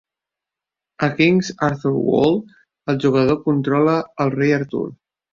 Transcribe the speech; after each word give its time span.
A 0.97 1.09
"King 1.17 1.41
Arthur's 1.67 1.99
World", 2.13 2.49
el 2.93 2.97
jugador 3.03 3.43
controla 3.43 3.93
al 4.25 4.31
rei 4.37 4.51
Artur. 4.57 4.83